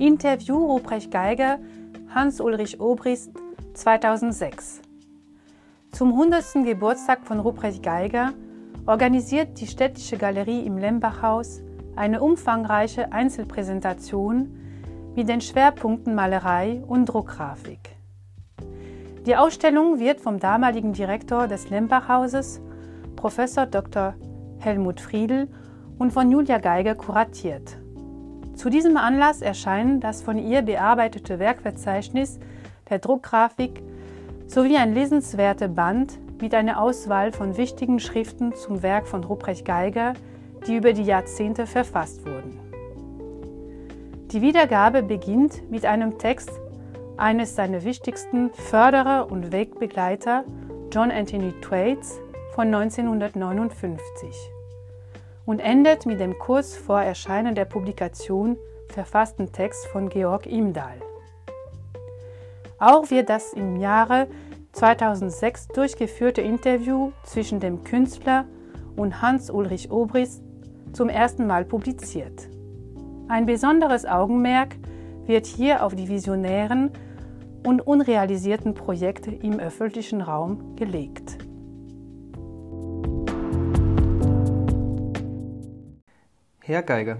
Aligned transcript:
Interview 0.00 0.56
Ruprecht 0.56 1.10
Geiger, 1.10 1.58
Hans-Ulrich 2.14 2.80
Obrist, 2.80 3.32
2006. 3.74 4.80
Zum 5.92 6.12
100. 6.12 6.64
Geburtstag 6.64 7.26
von 7.26 7.38
Ruprecht 7.38 7.82
Geiger 7.82 8.32
organisiert 8.86 9.60
die 9.60 9.66
Städtische 9.66 10.16
Galerie 10.16 10.64
im 10.64 10.78
Lembachhaus 10.78 11.60
eine 11.96 12.22
umfangreiche 12.22 13.12
Einzelpräsentation 13.12 14.58
mit 15.16 15.28
den 15.28 15.42
Schwerpunkten 15.42 16.14
Malerei 16.14 16.82
und 16.86 17.04
Druckgrafik. 17.04 17.90
Die 19.26 19.36
Ausstellung 19.36 19.98
wird 19.98 20.22
vom 20.22 20.40
damaligen 20.40 20.94
Direktor 20.94 21.46
des 21.46 21.68
Lembachhauses, 21.68 22.62
Prof. 23.16 23.36
Dr. 23.70 24.14
Helmut 24.60 24.98
Friedl, 24.98 25.46
und 25.98 26.10
von 26.10 26.30
Julia 26.30 26.56
Geiger 26.56 26.94
kuratiert. 26.94 27.79
Zu 28.60 28.68
diesem 28.68 28.98
Anlass 28.98 29.40
erscheinen 29.40 30.00
das 30.00 30.20
von 30.20 30.36
ihr 30.36 30.60
bearbeitete 30.60 31.38
Werkverzeichnis 31.38 32.38
der 32.90 32.98
Druckgrafik 32.98 33.82
sowie 34.48 34.76
ein 34.76 34.92
lesenswerter 34.92 35.68
Band 35.68 36.18
mit 36.42 36.54
einer 36.54 36.78
Auswahl 36.78 37.32
von 37.32 37.56
wichtigen 37.56 38.00
Schriften 38.00 38.54
zum 38.54 38.82
Werk 38.82 39.08
von 39.08 39.24
Ruprecht 39.24 39.64
Geiger, 39.64 40.12
die 40.66 40.76
über 40.76 40.92
die 40.92 41.04
Jahrzehnte 41.04 41.66
verfasst 41.66 42.26
wurden. 42.26 42.58
Die 44.30 44.42
Wiedergabe 44.42 45.02
beginnt 45.02 45.70
mit 45.70 45.86
einem 45.86 46.18
Text 46.18 46.50
eines 47.16 47.56
seiner 47.56 47.82
wichtigsten 47.82 48.50
Förderer 48.52 49.32
und 49.32 49.52
Wegbegleiter, 49.52 50.44
John 50.92 51.10
Anthony 51.10 51.54
Thwaites, 51.62 52.20
von 52.54 52.66
1959 52.74 54.59
und 55.50 55.58
endet 55.58 56.06
mit 56.06 56.20
dem 56.20 56.38
kurz 56.38 56.76
vor 56.76 57.02
Erscheinen 57.02 57.56
der 57.56 57.64
Publikation 57.64 58.56
verfassten 58.86 59.50
Text 59.50 59.84
von 59.88 60.08
Georg 60.08 60.46
Imdahl. 60.46 61.00
Auch 62.78 63.10
wird 63.10 63.28
das 63.28 63.52
im 63.52 63.74
Jahre 63.74 64.28
2006 64.74 65.66
durchgeführte 65.74 66.40
Interview 66.40 67.10
zwischen 67.24 67.58
dem 67.58 67.82
Künstler 67.82 68.44
und 68.94 69.22
Hans-Ulrich 69.22 69.90
Obrist 69.90 70.40
zum 70.92 71.08
ersten 71.08 71.48
Mal 71.48 71.64
publiziert. 71.64 72.48
Ein 73.26 73.44
besonderes 73.44 74.06
Augenmerk 74.06 74.76
wird 75.26 75.46
hier 75.46 75.84
auf 75.84 75.96
die 75.96 76.08
visionären 76.08 76.92
und 77.66 77.84
unrealisierten 77.84 78.74
Projekte 78.74 79.32
im 79.32 79.58
öffentlichen 79.58 80.20
Raum 80.20 80.76
gelegt. 80.76 81.49
Herr 86.70 86.82
Geiger, 86.82 87.18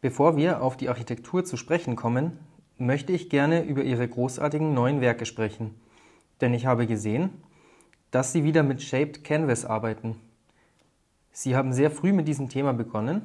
bevor 0.00 0.36
wir 0.36 0.62
auf 0.62 0.76
die 0.76 0.88
Architektur 0.88 1.44
zu 1.44 1.56
sprechen 1.56 1.96
kommen, 1.96 2.38
möchte 2.78 3.12
ich 3.12 3.30
gerne 3.30 3.62
über 3.62 3.82
Ihre 3.82 4.08
großartigen 4.08 4.74
neuen 4.74 5.00
Werke 5.00 5.26
sprechen. 5.26 5.74
Denn 6.40 6.54
ich 6.54 6.66
habe 6.66 6.86
gesehen, 6.86 7.30
dass 8.10 8.32
Sie 8.32 8.42
wieder 8.42 8.62
mit 8.62 8.82
Shaped 8.82 9.22
Canvas 9.22 9.64
arbeiten. 9.64 10.16
Sie 11.30 11.54
haben 11.54 11.72
sehr 11.72 11.90
früh 11.90 12.12
mit 12.12 12.26
diesem 12.26 12.48
Thema 12.48 12.72
begonnen 12.72 13.22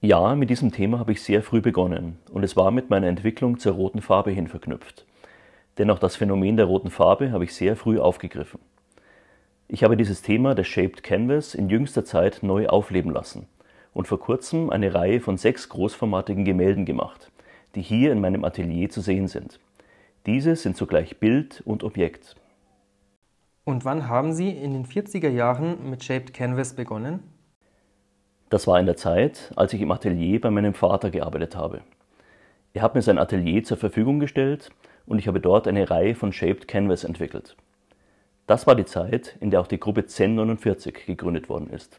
ja, 0.00 0.36
mit 0.36 0.48
diesem 0.48 0.70
Thema 0.70 1.00
habe 1.00 1.10
ich 1.10 1.22
sehr 1.22 1.42
früh 1.42 1.60
begonnen 1.60 2.18
und 2.30 2.44
es 2.44 2.56
war 2.56 2.70
mit 2.70 2.88
meiner 2.88 3.08
Entwicklung 3.08 3.58
zur 3.58 3.72
roten 3.74 4.00
Farbe 4.00 4.30
hin 4.30 4.46
verknüpft. 4.46 5.04
Dennoch 5.76 5.98
das 5.98 6.14
Phänomen 6.14 6.56
der 6.56 6.66
roten 6.66 6.90
Farbe 6.90 7.32
habe 7.32 7.42
ich 7.42 7.52
sehr 7.52 7.74
früh 7.74 7.98
aufgegriffen. 7.98 8.60
Ich 9.66 9.82
habe 9.82 9.96
dieses 9.96 10.22
Thema 10.22 10.54
des 10.54 10.68
Shaped 10.68 11.02
Canvas 11.02 11.52
in 11.52 11.68
jüngster 11.68 12.04
Zeit 12.04 12.44
neu 12.44 12.68
aufleben 12.68 13.10
lassen 13.10 13.48
und 13.98 14.06
vor 14.06 14.20
kurzem 14.20 14.70
eine 14.70 14.94
Reihe 14.94 15.20
von 15.20 15.38
sechs 15.38 15.68
großformatigen 15.70 16.44
Gemälden 16.44 16.84
gemacht, 16.84 17.32
die 17.74 17.82
hier 17.82 18.12
in 18.12 18.20
meinem 18.20 18.44
Atelier 18.44 18.88
zu 18.90 19.00
sehen 19.00 19.26
sind. 19.26 19.58
Diese 20.24 20.54
sind 20.54 20.76
zugleich 20.76 21.18
Bild 21.18 21.62
und 21.64 21.82
Objekt. 21.82 22.36
Und 23.64 23.84
wann 23.84 24.08
haben 24.08 24.32
Sie 24.32 24.50
in 24.50 24.72
den 24.72 24.86
40er 24.86 25.30
Jahren 25.30 25.90
mit 25.90 26.04
Shaped 26.04 26.32
Canvas 26.32 26.76
begonnen? 26.76 27.24
Das 28.50 28.68
war 28.68 28.78
in 28.78 28.86
der 28.86 28.96
Zeit, 28.96 29.52
als 29.56 29.72
ich 29.72 29.80
im 29.80 29.90
Atelier 29.90 30.40
bei 30.40 30.52
meinem 30.52 30.74
Vater 30.74 31.10
gearbeitet 31.10 31.56
habe. 31.56 31.80
Er 32.74 32.82
hat 32.82 32.94
mir 32.94 33.02
sein 33.02 33.18
Atelier 33.18 33.64
zur 33.64 33.78
Verfügung 33.78 34.20
gestellt 34.20 34.70
und 35.06 35.18
ich 35.18 35.26
habe 35.26 35.40
dort 35.40 35.66
eine 35.66 35.90
Reihe 35.90 36.14
von 36.14 36.32
Shaped 36.32 36.68
Canvas 36.68 37.02
entwickelt. 37.02 37.56
Das 38.46 38.64
war 38.68 38.76
die 38.76 38.86
Zeit, 38.86 39.36
in 39.40 39.50
der 39.50 39.60
auch 39.60 39.66
die 39.66 39.80
Gruppe 39.80 40.06
Zen 40.06 40.36
49 40.36 41.04
gegründet 41.04 41.48
worden 41.48 41.70
ist. 41.70 41.98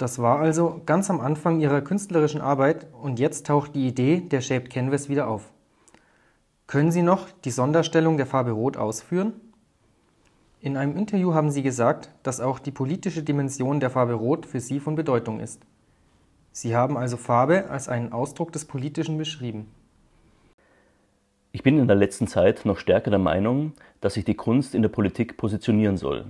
Das 0.00 0.18
war 0.18 0.38
also 0.38 0.80
ganz 0.86 1.10
am 1.10 1.20
Anfang 1.20 1.60
Ihrer 1.60 1.82
künstlerischen 1.82 2.40
Arbeit 2.40 2.86
und 3.02 3.18
jetzt 3.18 3.44
taucht 3.44 3.74
die 3.74 3.86
Idee 3.86 4.20
der 4.20 4.40
Shaped 4.40 4.70
Canvas 4.70 5.10
wieder 5.10 5.28
auf. 5.28 5.52
Können 6.66 6.90
Sie 6.90 7.02
noch 7.02 7.28
die 7.44 7.50
Sonderstellung 7.50 8.16
der 8.16 8.24
Farbe 8.24 8.52
Rot 8.52 8.78
ausführen? 8.78 9.34
In 10.62 10.78
einem 10.78 10.96
Interview 10.96 11.34
haben 11.34 11.50
Sie 11.50 11.62
gesagt, 11.62 12.08
dass 12.22 12.40
auch 12.40 12.60
die 12.60 12.70
politische 12.70 13.22
Dimension 13.22 13.78
der 13.78 13.90
Farbe 13.90 14.14
Rot 14.14 14.46
für 14.46 14.58
Sie 14.58 14.80
von 14.80 14.94
Bedeutung 14.94 15.38
ist. 15.38 15.60
Sie 16.50 16.74
haben 16.74 16.96
also 16.96 17.18
Farbe 17.18 17.68
als 17.68 17.90
einen 17.90 18.10
Ausdruck 18.10 18.52
des 18.52 18.64
Politischen 18.64 19.18
beschrieben. 19.18 19.66
Ich 21.52 21.62
bin 21.62 21.78
in 21.78 21.88
der 21.88 21.96
letzten 21.96 22.26
Zeit 22.26 22.64
noch 22.64 22.78
stärker 22.78 23.10
der 23.10 23.18
Meinung, 23.18 23.74
dass 24.00 24.14
sich 24.14 24.24
die 24.24 24.34
Kunst 24.34 24.74
in 24.74 24.80
der 24.80 24.88
Politik 24.88 25.36
positionieren 25.36 25.98
soll. 25.98 26.24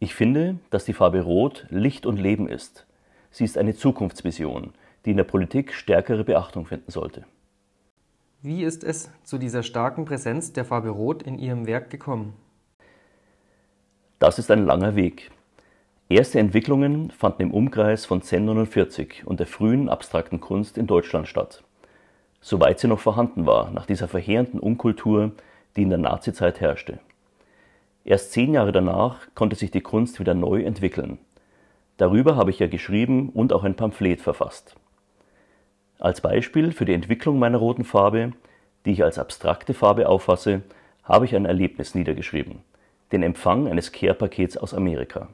Ich 0.00 0.14
finde, 0.14 0.58
dass 0.70 0.84
die 0.84 0.92
Farbe 0.92 1.22
Rot 1.22 1.66
Licht 1.70 2.06
und 2.06 2.18
Leben 2.18 2.48
ist. 2.48 2.86
Sie 3.30 3.44
ist 3.44 3.58
eine 3.58 3.74
Zukunftsvision, 3.74 4.72
die 5.04 5.10
in 5.10 5.16
der 5.16 5.24
Politik 5.24 5.74
stärkere 5.74 6.22
Beachtung 6.22 6.66
finden 6.66 6.90
sollte. 6.90 7.24
Wie 8.40 8.62
ist 8.62 8.84
es 8.84 9.10
zu 9.24 9.38
dieser 9.38 9.64
starken 9.64 10.04
Präsenz 10.04 10.52
der 10.52 10.64
Farbe 10.64 10.90
Rot 10.90 11.24
in 11.24 11.36
Ihrem 11.38 11.66
Werk 11.66 11.90
gekommen? 11.90 12.34
Das 14.20 14.38
ist 14.38 14.52
ein 14.52 14.64
langer 14.64 14.94
Weg. 14.94 15.32
Erste 16.08 16.38
Entwicklungen 16.38 17.10
fanden 17.10 17.42
im 17.42 17.52
Umkreis 17.52 18.06
von 18.06 18.22
Zen 18.22 18.44
49 18.44 19.26
und 19.26 19.40
der 19.40 19.48
frühen 19.48 19.88
abstrakten 19.88 20.40
Kunst 20.40 20.78
in 20.78 20.86
Deutschland 20.86 21.26
statt. 21.26 21.64
Soweit 22.40 22.78
sie 22.78 22.86
noch 22.86 23.00
vorhanden 23.00 23.46
war, 23.46 23.72
nach 23.72 23.86
dieser 23.86 24.06
verheerenden 24.06 24.60
Unkultur, 24.60 25.32
die 25.74 25.82
in 25.82 25.90
der 25.90 25.98
Nazizeit 25.98 26.60
herrschte. 26.60 27.00
Erst 28.08 28.32
zehn 28.32 28.54
Jahre 28.54 28.72
danach 28.72 29.18
konnte 29.34 29.54
sich 29.54 29.70
die 29.70 29.82
Kunst 29.82 30.18
wieder 30.18 30.32
neu 30.32 30.62
entwickeln. 30.62 31.18
Darüber 31.98 32.36
habe 32.36 32.48
ich 32.48 32.58
ja 32.58 32.66
geschrieben 32.66 33.28
und 33.28 33.52
auch 33.52 33.64
ein 33.64 33.74
Pamphlet 33.74 34.22
verfasst. 34.22 34.76
Als 35.98 36.22
Beispiel 36.22 36.72
für 36.72 36.86
die 36.86 36.94
Entwicklung 36.94 37.38
meiner 37.38 37.58
roten 37.58 37.84
Farbe, 37.84 38.32
die 38.86 38.92
ich 38.92 39.04
als 39.04 39.18
abstrakte 39.18 39.74
Farbe 39.74 40.08
auffasse, 40.08 40.62
habe 41.04 41.26
ich 41.26 41.36
ein 41.36 41.44
Erlebnis 41.44 41.94
niedergeschrieben 41.94 42.62
den 43.12 43.22
Empfang 43.22 43.68
eines 43.68 43.92
Care-Pakets 43.92 44.56
aus 44.56 44.74
Amerika. 44.74 45.28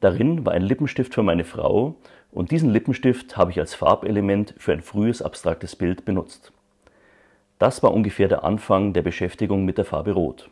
Darin 0.00 0.44
war 0.44 0.52
ein 0.52 0.62
Lippenstift 0.62 1.14
für 1.14 1.22
meine 1.22 1.44
Frau 1.44 1.96
und 2.30 2.50
diesen 2.50 2.70
Lippenstift 2.70 3.36
habe 3.36 3.50
ich 3.50 3.60
als 3.60 3.74
Farbelement 3.74 4.54
für 4.58 4.72
ein 4.72 4.82
frühes 4.82 5.22
abstraktes 5.22 5.76
Bild 5.76 6.04
benutzt. 6.04 6.52
Das 7.58 7.82
war 7.82 7.94
ungefähr 7.94 8.28
der 8.28 8.44
Anfang 8.44 8.92
der 8.92 9.02
Beschäftigung 9.02 9.64
mit 9.64 9.78
der 9.78 9.84
Farbe 9.84 10.12
Rot. 10.12 10.50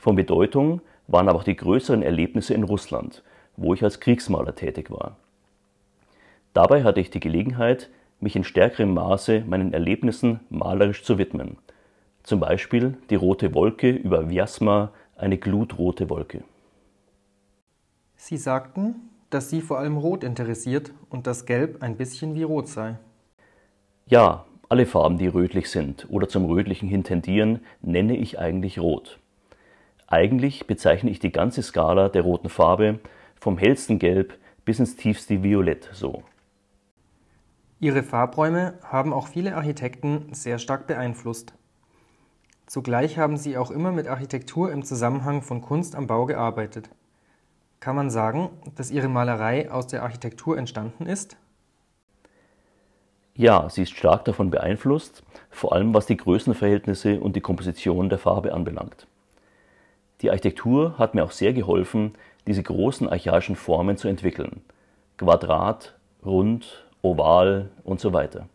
Von 0.00 0.16
Bedeutung 0.16 0.80
waren 1.08 1.28
aber 1.28 1.40
auch 1.40 1.44
die 1.44 1.56
größeren 1.56 2.02
Erlebnisse 2.02 2.54
in 2.54 2.64
Russland, 2.64 3.22
wo 3.58 3.74
ich 3.74 3.84
als 3.84 4.00
Kriegsmaler 4.00 4.54
tätig 4.54 4.90
war. 4.90 5.16
Dabei 6.54 6.84
hatte 6.84 7.00
ich 7.00 7.10
die 7.10 7.20
Gelegenheit, 7.20 7.90
mich 8.18 8.34
in 8.34 8.42
stärkerem 8.42 8.94
Maße 8.94 9.44
meinen 9.46 9.74
Erlebnissen 9.74 10.40
malerisch 10.48 11.04
zu 11.04 11.18
widmen. 11.18 11.58
Zum 12.22 12.40
Beispiel 12.40 12.96
die 13.10 13.16
rote 13.16 13.54
Wolke 13.54 13.90
über 13.90 14.30
Vyasma 14.30 14.90
eine 15.18 15.36
glutrote 15.36 16.08
Wolke. 16.08 16.44
Sie 18.16 18.38
sagten, 18.38 18.94
dass 19.28 19.50
Sie 19.50 19.60
vor 19.60 19.80
allem 19.80 19.98
Rot 19.98 20.24
interessiert 20.24 20.92
und 21.10 21.26
dass 21.26 21.44
Gelb 21.44 21.82
ein 21.82 21.98
bisschen 21.98 22.34
wie 22.34 22.42
Rot 22.42 22.68
sei. 22.68 22.96
Ja, 24.06 24.46
alle 24.70 24.86
Farben, 24.86 25.18
die 25.18 25.26
rötlich 25.26 25.68
sind 25.68 26.06
oder 26.08 26.26
zum 26.26 26.46
Rötlichen 26.46 26.88
hin 26.88 27.04
tendieren, 27.04 27.60
nenne 27.82 28.16
ich 28.16 28.38
eigentlich 28.38 28.78
Rot. 28.78 29.18
Eigentlich 30.10 30.66
bezeichne 30.66 31.08
ich 31.08 31.20
die 31.20 31.30
ganze 31.30 31.62
Skala 31.62 32.08
der 32.08 32.22
roten 32.22 32.48
Farbe 32.48 32.98
vom 33.36 33.56
hellsten 33.56 34.00
Gelb 34.00 34.36
bis 34.64 34.80
ins 34.80 34.96
tiefste 34.96 35.44
Violett 35.44 35.88
so. 35.92 36.24
Ihre 37.78 38.02
Farbräume 38.02 38.74
haben 38.82 39.12
auch 39.12 39.28
viele 39.28 39.54
Architekten 39.54 40.34
sehr 40.34 40.58
stark 40.58 40.88
beeinflusst. 40.88 41.54
Zugleich 42.66 43.18
haben 43.18 43.36
Sie 43.36 43.56
auch 43.56 43.70
immer 43.70 43.92
mit 43.92 44.08
Architektur 44.08 44.72
im 44.72 44.84
Zusammenhang 44.84 45.42
von 45.42 45.62
Kunst 45.62 45.94
am 45.94 46.08
Bau 46.08 46.26
gearbeitet. 46.26 46.90
Kann 47.78 47.94
man 47.96 48.10
sagen, 48.10 48.50
dass 48.74 48.90
Ihre 48.90 49.08
Malerei 49.08 49.70
aus 49.70 49.86
der 49.86 50.02
Architektur 50.02 50.58
entstanden 50.58 51.06
ist? 51.06 51.36
Ja, 53.34 53.70
sie 53.70 53.82
ist 53.82 53.96
stark 53.96 54.24
davon 54.24 54.50
beeinflusst, 54.50 55.22
vor 55.50 55.72
allem 55.72 55.94
was 55.94 56.06
die 56.06 56.16
Größenverhältnisse 56.16 57.20
und 57.20 57.36
die 57.36 57.40
Komposition 57.40 58.08
der 58.08 58.18
Farbe 58.18 58.52
anbelangt. 58.52 59.06
Die 60.22 60.30
Architektur 60.30 60.98
hat 60.98 61.14
mir 61.14 61.24
auch 61.24 61.30
sehr 61.30 61.52
geholfen, 61.52 62.14
diese 62.46 62.62
großen 62.62 63.08
archaischen 63.08 63.56
Formen 63.56 63.96
zu 63.96 64.08
entwickeln. 64.08 64.60
Quadrat, 65.16 65.96
Rund, 66.24 66.84
oval 67.02 67.70
und 67.84 68.00
so 68.00 68.12
weiter. 68.12 68.48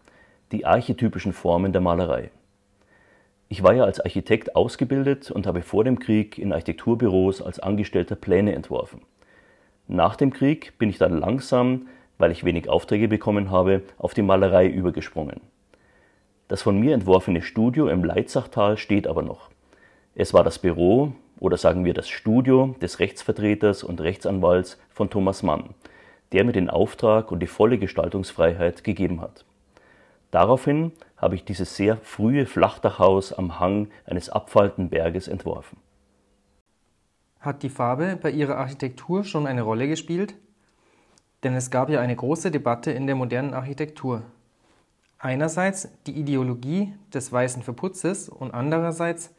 Die 0.51 0.65
archetypischen 0.65 1.33
Formen 1.33 1.71
der 1.71 1.81
Malerei. 1.81 2.29
Ich 3.49 3.63
war 3.63 3.73
ja 3.73 3.83
als 3.83 3.99
Architekt 3.99 4.55
ausgebildet 4.55 5.31
und 5.31 5.47
habe 5.47 5.61
vor 5.61 5.83
dem 5.83 5.99
Krieg 5.99 6.37
in 6.37 6.51
Architekturbüros 6.51 7.41
als 7.41 7.59
Angestellter 7.59 8.15
Pläne 8.15 8.53
entworfen. 8.53 9.01
Nach 9.87 10.15
dem 10.15 10.33
Krieg 10.33 10.77
bin 10.77 10.89
ich 10.89 10.97
dann 10.97 11.19
langsam, 11.19 11.87
weil 12.17 12.31
ich 12.31 12.43
wenig 12.43 12.69
Aufträge 12.69 13.07
bekommen 13.07 13.51
habe, 13.51 13.81
auf 13.97 14.13
die 14.13 14.23
Malerei 14.23 14.67
übergesprungen. 14.67 15.41
Das 16.47 16.61
von 16.61 16.79
mir 16.79 16.93
entworfene 16.93 17.41
Studio 17.41 17.87
im 17.87 18.03
Leitzachtal 18.03 18.77
steht 18.77 19.07
aber 19.07 19.21
noch. 19.21 19.49
Es 20.15 20.33
war 20.33 20.43
das 20.43 20.59
Büro 20.59 21.13
oder 21.39 21.57
sagen 21.57 21.85
wir 21.85 21.93
das 21.93 22.07
Studio 22.07 22.75
des 22.81 22.99
Rechtsvertreters 22.99 23.83
und 23.83 24.01
Rechtsanwalts 24.01 24.79
von 24.89 25.09
Thomas 25.09 25.43
Mann, 25.43 25.75
der 26.31 26.43
mir 26.43 26.53
den 26.53 26.69
Auftrag 26.69 27.31
und 27.31 27.39
die 27.39 27.47
volle 27.47 27.77
Gestaltungsfreiheit 27.77 28.83
gegeben 28.83 29.21
hat. 29.21 29.45
Daraufhin 30.31 30.91
habe 31.17 31.35
ich 31.35 31.45
dieses 31.45 31.75
sehr 31.75 31.97
frühe 31.97 32.45
Flachdachhaus 32.45 33.33
am 33.33 33.59
Hang 33.59 33.89
eines 34.05 34.29
abfallenden 34.29 34.89
Berges 34.89 35.27
entworfen. 35.27 35.77
Hat 37.39 37.61
die 37.61 37.69
Farbe 37.69 38.17
bei 38.19 38.31
Ihrer 38.31 38.57
Architektur 38.57 39.23
schon 39.23 39.45
eine 39.45 39.61
Rolle 39.61 39.87
gespielt? 39.87 40.33
Denn 41.43 41.53
es 41.53 41.69
gab 41.69 41.89
ja 41.91 42.01
eine 42.01 42.15
große 42.15 42.49
Debatte 42.49 42.91
in 42.91 43.05
der 43.05 43.15
modernen 43.15 43.53
Architektur. 43.53 44.23
Einerseits 45.19 45.89
die 46.07 46.19
Ideologie 46.19 46.93
des 47.13 47.31
weißen 47.31 47.61
Verputzes 47.61 48.29
und 48.29 48.51
andererseits 48.51 49.34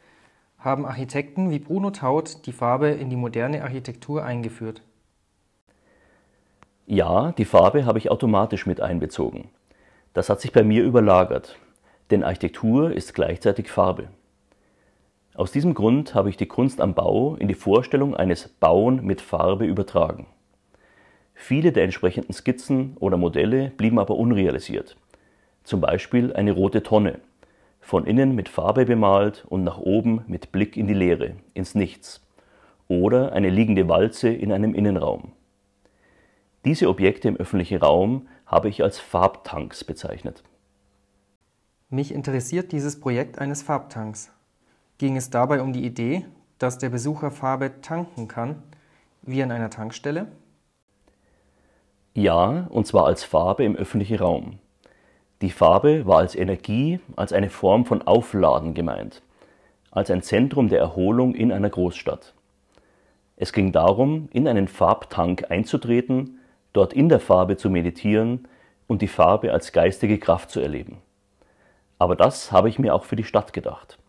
haben 0.67 0.85
Architekten 0.85 1.49
wie 1.49 1.59
Bruno 1.59 1.91
Taut 1.91 2.45
die 2.45 2.51
Farbe 2.51 2.89
in 2.89 3.09
die 3.09 3.15
moderne 3.15 3.63
Architektur 3.63 4.25
eingeführt. 4.25 4.81
Ja, 6.85 7.31
die 7.31 7.45
Farbe 7.45 7.85
habe 7.85 7.99
ich 7.99 8.11
automatisch 8.11 8.65
mit 8.65 8.81
einbezogen. 8.81 9.49
Das 10.13 10.29
hat 10.29 10.41
sich 10.41 10.51
bei 10.51 10.63
mir 10.63 10.83
überlagert, 10.83 11.57
denn 12.11 12.21
Architektur 12.21 12.91
ist 12.91 13.13
gleichzeitig 13.13 13.69
Farbe. 13.69 14.09
Aus 15.35 15.53
diesem 15.53 15.73
Grund 15.73 16.13
habe 16.13 16.29
ich 16.29 16.35
die 16.35 16.47
Kunst 16.47 16.81
am 16.81 16.95
Bau 16.95 17.35
in 17.35 17.47
die 17.47 17.53
Vorstellung 17.53 18.13
eines 18.13 18.49
Bauen 18.49 19.05
mit 19.05 19.21
Farbe 19.21 19.65
übertragen. 19.65 20.27
Viele 21.33 21.71
der 21.71 21.85
entsprechenden 21.85 22.33
Skizzen 22.33 22.97
oder 22.99 23.15
Modelle 23.15 23.69
blieben 23.77 23.99
aber 23.99 24.15
unrealisiert. 24.15 24.97
Zum 25.63 25.79
Beispiel 25.79 26.33
eine 26.33 26.51
rote 26.51 26.83
Tonne, 26.83 27.19
von 27.87 28.05
innen 28.05 28.35
mit 28.35 28.49
Farbe 28.49 28.83
bemalt 28.83 29.45
und 29.47 29.63
nach 29.63 29.77
oben 29.77 30.25
mit 30.27 30.51
Blick 30.51 30.75
in 30.75 30.87
die 30.87 30.93
Leere, 30.93 31.37
ins 31.53 31.73
Nichts. 31.73 32.21
Oder 32.89 33.31
eine 33.31 33.49
liegende 33.49 33.87
Walze 33.87 34.27
in 34.27 34.51
einem 34.51 34.73
Innenraum. 34.73 35.31
Diese 36.65 36.89
Objekte 36.89 37.29
im 37.29 37.37
öffentlichen 37.37 37.77
Raum 37.77 38.27
habe 38.45 38.67
ich 38.67 38.83
als 38.83 38.99
Farbtanks 38.99 39.85
bezeichnet. 39.85 40.43
Mich 41.89 42.13
interessiert 42.13 42.73
dieses 42.73 42.99
Projekt 42.99 43.39
eines 43.39 43.61
Farbtanks. 43.61 44.33
Ging 44.97 45.15
es 45.15 45.29
dabei 45.29 45.61
um 45.61 45.71
die 45.71 45.85
Idee, 45.85 46.25
dass 46.57 46.79
der 46.79 46.89
Besucher 46.89 47.31
Farbe 47.31 47.79
tanken 47.79 48.27
kann, 48.27 48.63
wie 49.21 49.41
an 49.41 49.51
einer 49.51 49.69
Tankstelle? 49.69 50.27
Ja, 52.13 52.67
und 52.69 52.85
zwar 52.85 53.05
als 53.05 53.23
Farbe 53.23 53.63
im 53.63 53.77
öffentlichen 53.77 54.17
Raum. 54.17 54.59
Die 55.41 55.51
Farbe 55.51 56.07
war 56.07 56.17
als 56.17 56.35
Energie, 56.35 56.99
als 57.15 57.31
eine 57.31 57.51
Form 57.51 57.85
von 57.85 58.01
Aufladen 58.01 58.73
gemeint, 58.73 59.21
als 59.91 60.09
ein 60.09 60.23
Zentrum 60.23 60.67
der 60.67 60.79
Erholung 60.79 61.35
in 61.35 61.51
einer 61.51 61.69
Großstadt. 61.69 62.33
Es 63.35 63.53
ging 63.53 63.71
darum, 63.71 64.29
in 64.33 64.47
einen 64.47 64.67
Farbtank 64.67 65.51
einzutreten, 65.51 66.39
dort 66.73 66.93
in 66.93 67.07
der 67.07 67.19
Farbe 67.19 67.55
zu 67.55 67.69
meditieren 67.69 68.47
und 68.87 69.03
die 69.03 69.07
Farbe 69.07 69.53
als 69.53 69.73
geistige 69.73 70.17
Kraft 70.17 70.49
zu 70.49 70.59
erleben. 70.59 70.97
Aber 71.99 72.15
das 72.15 72.51
habe 72.51 72.69
ich 72.69 72.79
mir 72.79 72.95
auch 72.95 73.05
für 73.05 73.15
die 73.15 73.23
Stadt 73.23 73.53
gedacht. 73.53 73.99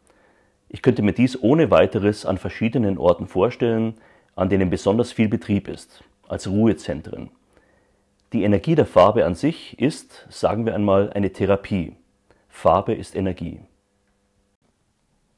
Ich 0.71 0.81
könnte 0.81 1.03
mir 1.03 1.13
dies 1.13 1.43
ohne 1.43 1.71
weiteres 1.71 2.25
an 2.25 2.39
verschiedenen 2.39 2.97
Orten 2.97 3.27
vorstellen, 3.27 3.95
an 4.35 4.49
denen 4.49 4.71
besonders 4.71 5.13
viel 5.13 5.29
Betrieb 5.29 5.69
ist, 5.69 6.03
als 6.27 6.49
Ruhezentren. 6.49 7.31
Die 8.33 8.43
Energie 8.43 8.75
der 8.75 8.87
Farbe 8.87 9.25
an 9.25 9.35
sich 9.35 9.79
ist, 9.79 10.27
sagen 10.31 10.67
wir 10.67 10.75
einmal, 10.75 11.13
eine 11.13 11.33
Therapie. 11.33 11.97
Farbe 12.49 12.95
ist 12.95 13.15
Energie. 13.15 13.61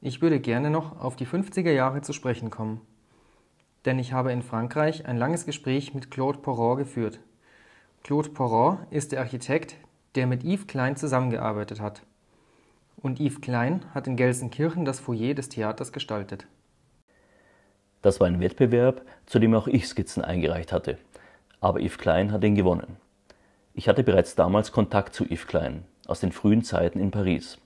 Ich 0.01 0.21
würde 0.21 0.39
gerne 0.39 0.69
noch 0.69 0.99
auf 0.99 1.15
die 1.15 1.27
50er 1.27 1.71
Jahre 1.71 2.01
zu 2.01 2.13
sprechen 2.13 2.49
kommen. 2.49 2.81
Denn 3.85 3.99
ich 3.99 4.13
habe 4.13 4.31
in 4.31 4.41
Frankreich 4.41 5.05
ein 5.05 5.17
langes 5.17 5.45
Gespräch 5.45 5.93
mit 5.93 6.11
Claude 6.11 6.39
Porrot 6.39 6.77
geführt. 6.77 7.19
Claude 8.03 8.29
Porrot 8.29 8.79
ist 8.89 9.11
der 9.11 9.21
Architekt, 9.21 9.75
der 10.15 10.27
mit 10.27 10.43
Yves 10.43 10.67
Klein 10.67 10.95
zusammengearbeitet 10.95 11.79
hat 11.79 12.01
und 13.01 13.19
Yves 13.19 13.41
Klein 13.41 13.85
hat 13.93 14.07
in 14.07 14.15
Gelsenkirchen 14.15 14.85
das 14.85 14.99
Foyer 14.99 15.33
des 15.33 15.49
Theaters 15.49 15.91
gestaltet. 15.91 16.47
Das 18.01 18.19
war 18.19 18.27
ein 18.27 18.39
Wettbewerb, 18.39 19.01
zu 19.25 19.39
dem 19.39 19.53
auch 19.53 19.67
ich 19.67 19.87
Skizzen 19.87 20.23
eingereicht 20.23 20.71
hatte. 20.71 20.97
Aber 21.61 21.79
Yves 21.79 21.99
Klein 21.99 22.31
hat 22.31 22.43
ihn 22.43 22.55
gewonnen. 22.55 22.97
Ich 23.73 23.87
hatte 23.87 24.03
bereits 24.03 24.35
damals 24.35 24.71
Kontakt 24.71 25.13
zu 25.13 25.23
Yves 25.23 25.45
Klein 25.45 25.85
aus 26.07 26.19
den 26.19 26.31
frühen 26.31 26.63
Zeiten 26.63 26.99
in 26.99 27.11
Paris. 27.11 27.59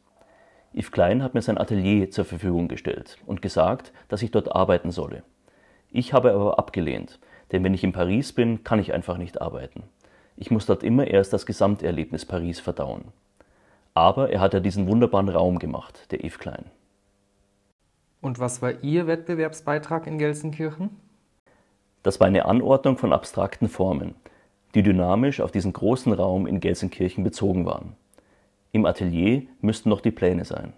Yves 0.73 0.91
Klein 0.91 1.23
hat 1.23 1.33
mir 1.33 1.41
sein 1.41 1.57
Atelier 1.57 2.11
zur 2.11 2.25
Verfügung 2.25 2.67
gestellt 2.67 3.17
und 3.25 3.41
gesagt, 3.41 3.93
dass 4.09 4.21
ich 4.21 4.31
dort 4.31 4.53
arbeiten 4.53 4.91
solle. 4.91 5.23
Ich 5.89 6.11
habe 6.11 6.33
aber 6.33 6.59
abgelehnt, 6.59 7.19
denn 7.53 7.63
wenn 7.63 7.73
ich 7.73 7.85
in 7.85 7.93
Paris 7.93 8.33
bin, 8.33 8.65
kann 8.65 8.79
ich 8.79 8.93
einfach 8.93 9.17
nicht 9.17 9.41
arbeiten. 9.41 9.83
Ich 10.35 10.51
muss 10.51 10.65
dort 10.65 10.83
immer 10.83 11.07
erst 11.07 11.31
das 11.31 11.45
Gesamterlebnis 11.45 12.25
Paris 12.25 12.59
verdauen. 12.59 13.05
Aber 13.93 14.29
er 14.29 14.41
hat 14.41 14.53
ja 14.53 14.59
diesen 14.59 14.87
wunderbaren 14.89 15.29
Raum 15.29 15.57
gemacht, 15.57 16.11
der 16.11 16.25
Yves 16.25 16.37
Klein. 16.37 16.65
Und 18.19 18.39
was 18.39 18.61
war 18.61 18.83
Ihr 18.83 19.07
Wettbewerbsbeitrag 19.07 20.05
in 20.05 20.17
Gelsenkirchen? 20.17 20.89
Das 22.05 22.19
war 22.19 22.27
eine 22.27 22.45
Anordnung 22.45 22.99
von 22.99 23.13
abstrakten 23.13 23.67
Formen, 23.67 24.13
die 24.75 24.83
dynamisch 24.83 25.41
auf 25.41 25.51
diesen 25.51 25.73
großen 25.73 26.13
Raum 26.13 26.45
in 26.45 26.59
Gelsenkirchen 26.59 27.23
bezogen 27.23 27.65
waren. 27.65 27.95
Im 28.71 28.85
Atelier 28.85 29.41
müssten 29.59 29.89
noch 29.89 30.01
die 30.01 30.11
Pläne 30.11 30.45
sein. 30.45 30.73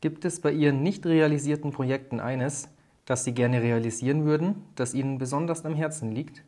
Gibt 0.00 0.24
es 0.24 0.40
bei 0.40 0.52
Ihren 0.52 0.82
nicht 0.82 1.04
realisierten 1.04 1.70
Projekten 1.70 2.18
eines, 2.18 2.70
das 3.04 3.24
Sie 3.24 3.34
gerne 3.34 3.60
realisieren 3.60 4.24
würden, 4.24 4.62
das 4.74 4.94
Ihnen 4.94 5.18
besonders 5.18 5.66
am 5.66 5.74
Herzen 5.74 6.12
liegt? 6.12 6.44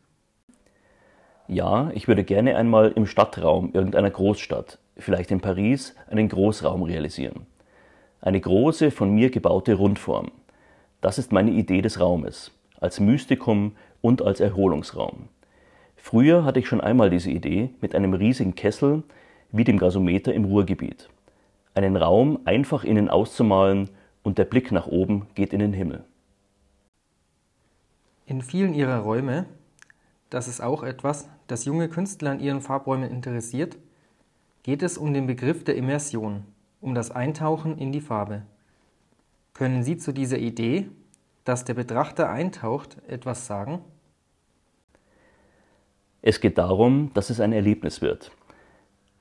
Ja, 1.47 1.91
ich 1.93 2.09
würde 2.09 2.25
gerne 2.25 2.57
einmal 2.57 2.93
im 2.93 3.05
Stadtraum 3.05 3.75
irgendeiner 3.75 4.11
Großstadt 4.11 4.79
vielleicht 4.97 5.31
in 5.31 5.43
Paris, 5.43 5.95
einen 6.09 6.31
Großraum 6.31 6.85
realisieren. 6.85 7.45
Eine 8.23 8.41
große, 8.41 8.91
von 8.91 9.15
mir 9.15 9.29
gebaute 9.29 9.75
Rundform. 9.75 10.31
Das 11.03 11.19
ist 11.19 11.33
meine 11.33 11.51
Idee 11.51 11.83
des 11.83 12.01
Raumes, 12.01 12.51
als 12.83 13.01
Mystikum 13.01 13.73
und 14.01 14.23
als 14.23 14.41
Erholungsraum. 14.41 15.29
Früher 15.97 16.45
hatte 16.45 16.59
ich 16.59 16.67
schon 16.67 16.81
einmal 16.81 17.11
diese 17.11 17.31
Idee 17.31 17.71
mit 17.81 17.95
einem 17.95 18.13
riesigen 18.13 18.55
Kessel 18.55 19.05
wie 19.53 19.65
dem 19.65 19.79
Gasometer 19.79 20.35
im 20.35 20.45
Ruhrgebiet. 20.45 21.09
Einen 21.75 21.97
Raum 21.97 22.41
einfach 22.45 22.85
innen 22.85 23.09
auszumalen 23.09 23.89
und 24.23 24.39
der 24.39 24.45
Blick 24.45 24.73
nach 24.73 24.87
oben 24.87 25.27
geht 25.35 25.53
in 25.53 25.61
den 25.61 25.73
Himmel. 25.73 26.05
In 28.27 28.43
vielen 28.43 28.75
ihrer 28.75 28.99
Räume, 28.99 29.47
das 30.31 30.49
ist 30.49 30.61
auch 30.61 30.83
etwas, 30.83 31.29
das 31.47 31.65
junge 31.65 31.89
Künstler 31.89 32.31
an 32.33 32.41
ihren 32.41 32.61
Farbräumen 32.61 33.11
interessiert, 33.11 33.77
geht 34.63 34.83
es 34.83 34.97
um 34.97 35.13
den 35.13 35.27
Begriff 35.27 35.65
der 35.65 35.77
Immersion, 35.77 36.45
um 36.81 36.95
das 36.95 37.11
Eintauchen 37.11 37.79
in 37.79 37.93
die 37.93 38.01
Farbe. 38.01 38.43
Können 39.55 39.83
Sie 39.83 39.99
zu 39.99 40.13
dieser 40.13 40.39
Idee, 40.39 40.89
dass 41.45 41.65
der 41.65 41.75
Betrachter 41.75 42.31
eintaucht, 42.31 42.97
etwas 43.09 43.47
sagen? 43.47 43.85
Es 46.21 46.41
geht 46.41 46.57
darum, 46.59 47.11
dass 47.15 47.31
es 47.31 47.41
ein 47.41 47.53
Erlebnis 47.53 48.01
wird, 48.01 48.31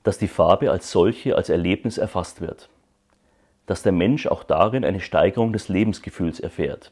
dass 0.04 0.20
die 0.20 0.28
Farbe 0.28 0.70
als 0.70 0.92
solche 0.92 1.36
als 1.36 1.50
Erlebnis 1.50 1.98
erfasst 1.98 2.42
wird, 2.42 2.70
dass 3.66 3.82
der 3.82 3.92
Mensch 3.92 4.28
auch 4.28 4.44
darin 4.44 4.86
eine 4.86 5.00
Steigerung 5.00 5.52
des 5.52 5.68
Lebensgefühls 5.68 6.40
erfährt. 6.40 6.92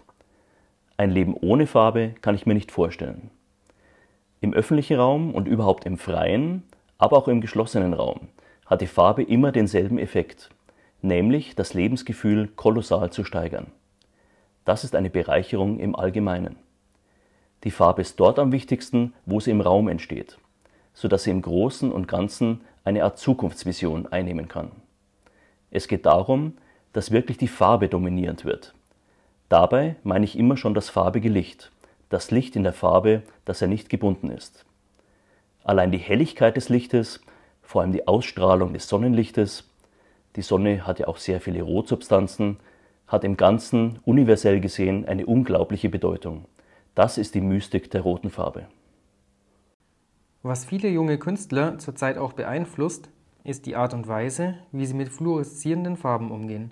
Ein 0.97 1.11
Leben 1.11 1.35
ohne 1.35 1.67
Farbe 1.67 2.15
kann 2.21 2.35
ich 2.35 2.45
mir 2.45 2.55
nicht 2.55 2.71
vorstellen. 2.71 3.29
Im 4.41 4.53
öffentlichen 4.53 4.97
Raum 4.97 5.35
und 5.35 5.47
überhaupt 5.47 5.85
im 5.85 5.97
freien, 5.97 6.63
aber 6.97 7.17
auch 7.17 7.27
im 7.27 7.39
geschlossenen 7.39 7.93
Raum 7.93 8.29
hat 8.65 8.81
die 8.81 8.87
Farbe 8.87 9.23
immer 9.23 9.51
denselben 9.51 9.99
Effekt, 9.99 10.49
nämlich 11.01 11.55
das 11.55 11.73
Lebensgefühl 11.73 12.47
kolossal 12.47 13.11
zu 13.11 13.23
steigern. 13.23 13.67
Das 14.65 14.83
ist 14.83 14.95
eine 14.95 15.09
Bereicherung 15.09 15.79
im 15.79 15.95
Allgemeinen. 15.95 16.57
Die 17.63 17.71
Farbe 17.71 18.01
ist 18.01 18.19
dort 18.19 18.39
am 18.39 18.51
wichtigsten, 18.51 19.13
wo 19.25 19.39
sie 19.39 19.51
im 19.51 19.61
Raum 19.61 19.87
entsteht, 19.87 20.37
sodass 20.93 21.23
sie 21.23 21.31
im 21.31 21.41
Großen 21.41 21.91
und 21.91 22.07
Ganzen 22.07 22.61
eine 22.83 23.03
Art 23.03 23.17
Zukunftsvision 23.17 24.07
einnehmen 24.07 24.47
kann. 24.47 24.71
Es 25.71 25.87
geht 25.87 26.05
darum, 26.05 26.57
dass 26.93 27.11
wirklich 27.11 27.37
die 27.37 27.47
Farbe 27.47 27.89
dominierend 27.89 28.45
wird. 28.45 28.73
Dabei 29.49 29.95
meine 30.03 30.25
ich 30.25 30.37
immer 30.37 30.57
schon 30.57 30.73
das 30.73 30.89
farbige 30.89 31.29
Licht, 31.29 31.71
das 32.09 32.31
Licht 32.31 32.55
in 32.55 32.63
der 32.63 32.73
Farbe, 32.73 33.23
das 33.45 33.59
ja 33.59 33.67
nicht 33.67 33.89
gebunden 33.89 34.29
ist. 34.29 34.65
Allein 35.63 35.91
die 35.91 35.97
Helligkeit 35.97 36.55
des 36.55 36.69
Lichtes, 36.69 37.21
vor 37.61 37.81
allem 37.81 37.91
die 37.91 38.07
Ausstrahlung 38.07 38.73
des 38.73 38.87
Sonnenlichtes, 38.87 39.69
die 40.35 40.41
Sonne 40.41 40.87
hat 40.87 40.99
ja 40.99 41.07
auch 41.07 41.17
sehr 41.17 41.41
viele 41.41 41.61
Rotsubstanzen, 41.61 42.57
hat 43.09 43.23
im 43.25 43.35
Ganzen 43.35 43.99
universell 44.05 44.61
gesehen 44.61 45.05
eine 45.05 45.25
unglaubliche 45.25 45.89
Bedeutung. 45.89 46.45
Das 46.95 47.17
ist 47.17 47.35
die 47.35 47.41
Mystik 47.41 47.91
der 47.91 48.01
roten 48.01 48.29
Farbe. 48.29 48.67
Was 50.43 50.63
viele 50.63 50.87
junge 50.87 51.17
Künstler 51.17 51.77
zurzeit 51.79 52.17
auch 52.17 52.33
beeinflusst, 52.33 53.09
ist 53.43 53.65
die 53.65 53.75
Art 53.75 53.93
und 53.93 54.07
Weise, 54.07 54.55
wie 54.71 54.85
sie 54.85 54.93
mit 54.93 55.09
fluoreszierenden 55.09 55.97
Farben 55.97 56.31
umgehen. 56.31 56.71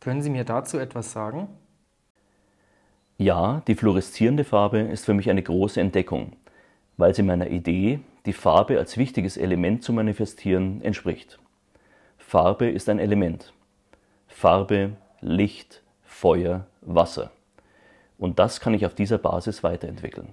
Können 0.00 0.20
Sie 0.20 0.30
mir 0.30 0.44
dazu 0.44 0.78
etwas 0.78 1.12
sagen? 1.12 1.48
Ja, 3.18 3.62
die 3.66 3.74
fluoreszierende 3.74 4.44
Farbe 4.44 4.80
ist 4.80 5.06
für 5.06 5.14
mich 5.14 5.30
eine 5.30 5.42
große 5.42 5.80
Entdeckung, 5.80 6.32
weil 6.96 7.14
sie 7.14 7.22
meiner 7.22 7.48
Idee, 7.48 8.00
die 8.26 8.34
Farbe 8.34 8.78
als 8.78 8.98
wichtiges 8.98 9.36
Element 9.36 9.82
zu 9.82 9.92
manifestieren, 9.92 10.82
entspricht. 10.82 11.38
Farbe 12.18 12.68
ist 12.68 12.88
ein 12.88 12.98
Element. 12.98 13.54
Farbe, 14.28 14.96
Licht, 15.20 15.82
Feuer, 16.02 16.66
Wasser. 16.80 17.30
Und 18.18 18.38
das 18.38 18.60
kann 18.60 18.74
ich 18.74 18.86
auf 18.86 18.94
dieser 18.94 19.18
Basis 19.18 19.62
weiterentwickeln. 19.62 20.32